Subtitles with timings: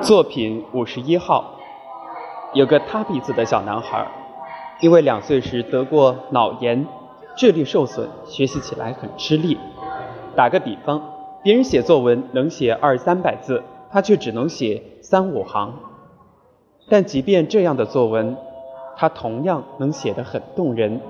[0.00, 1.56] 作品五十一号，
[2.54, 4.06] 有个塌鼻子的小男孩，
[4.80, 6.86] 因为两岁时得过脑炎，
[7.36, 9.58] 智力受损，学习起来很吃力。
[10.36, 11.02] 打个比方，
[11.42, 15.74] 别人写作文能写二三百字，他却只能写三五行。
[16.88, 18.36] 但即便这样的作文，
[18.96, 21.00] 他同样能写得很动人。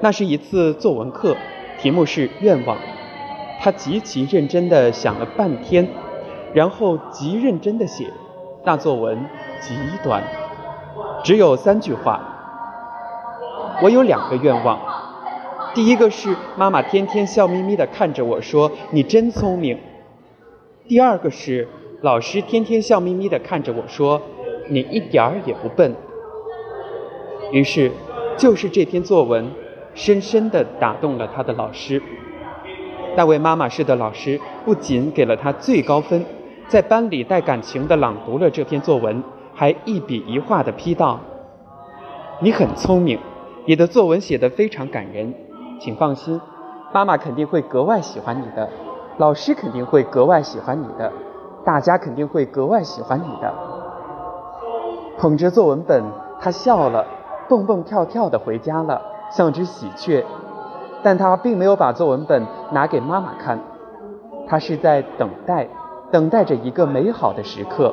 [0.00, 1.36] 那是一次作文课，
[1.78, 2.78] 题目是愿望，
[3.60, 5.86] 他极其认真地想了半天。
[6.54, 8.06] 然后极认真地写，
[8.64, 9.26] 那作文
[9.60, 10.22] 极短，
[11.24, 12.20] 只有三句话。
[13.82, 14.78] 我有两个愿望，
[15.74, 19.76] 第一个是妈妈天天笑眯眯地看着我说：“你真聪明。”
[20.86, 21.66] 第二个是
[22.02, 24.22] 老师天天笑眯眯地看着我说
[24.70, 25.92] ：“你一点儿也不笨。”
[27.50, 27.90] 于是，
[28.36, 29.50] 就是这篇作文，
[29.94, 32.00] 深深地打动了他的老师。
[33.16, 36.24] 那位妈妈式的老师不仅给了他最高分。
[36.66, 39.22] 在班里带感情的朗读了这篇作文，
[39.54, 41.20] 还一笔一画的批道
[42.40, 43.18] ：“你很聪明，
[43.66, 45.34] 你的作文写得非常感人，
[45.78, 46.40] 请放心，
[46.92, 48.68] 妈妈肯定会格外喜欢你的，
[49.18, 51.12] 老师肯定会格外喜欢你的，
[51.64, 53.54] 大家肯定会格外喜欢你的。”
[55.18, 56.02] 捧着作文本，
[56.40, 57.06] 他笑了，
[57.48, 60.24] 蹦蹦跳跳的回家了，像只喜鹊。
[61.02, 63.60] 但他并没有把作文本拿给妈妈看，
[64.48, 65.68] 他是在等待。
[66.14, 67.92] 等待着一个美好的时刻，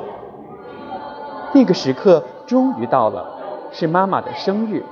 [1.52, 3.26] 那个时刻终于到了，
[3.72, 4.84] 是妈妈的生日，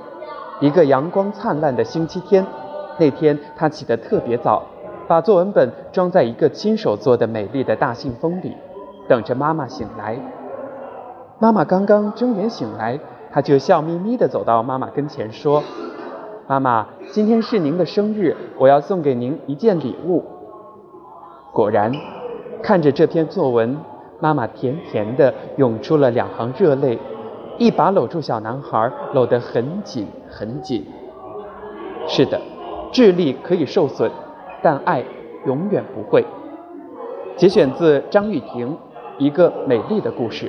[0.59, 2.45] 一个阳光灿烂的星期天。
[2.97, 4.63] 那天她起得特别早，
[5.07, 8.53] 把作文本装在一个亲手做的美丽的大信封里，
[9.07, 10.19] 等着妈妈醒来。
[11.39, 12.99] 妈妈刚刚睁眼醒来，
[13.31, 15.63] 她就笑眯眯地走到妈妈跟前说
[16.47, 20.21] ：“妈妈，今天是您的生日，我要送给您一件礼物。”
[21.55, 21.93] 果然。
[22.61, 23.77] 看着这篇作文，
[24.19, 26.97] 妈妈甜甜的涌出了两行热泪，
[27.57, 30.85] 一把搂住小男孩，搂得很紧很紧。
[32.07, 32.39] 是的，
[32.91, 34.09] 智力可以受损，
[34.61, 35.03] 但爱
[35.45, 36.25] 永远不会。
[37.35, 38.73] 节选自张玉婷
[39.17, 40.47] 《一个美丽的故事》。